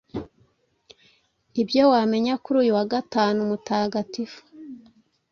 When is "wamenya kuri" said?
1.93-2.57